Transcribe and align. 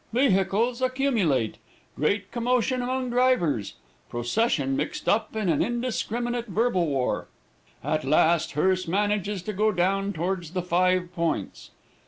"Vehicles 0.13 0.81
accumulate. 0.81 1.59
Great 1.95 2.31
commotion 2.31 2.81
among 2.81 3.11
drivers. 3.11 3.75
Procession 4.09 4.75
mixed 4.75 5.07
up 5.07 5.35
in 5.35 5.47
an 5.47 5.61
indiscriminate 5.61 6.47
verbal 6.47 6.87
war. 6.87 7.27
At 7.83 8.03
last 8.03 8.53
hearse 8.53 8.87
manages 8.87 9.43
to 9.43 9.53
go 9.53 9.71
down 9.71 10.11
towards 10.11 10.53
the 10.53 10.63
Five 10.63 11.13
Points. 11.13 11.69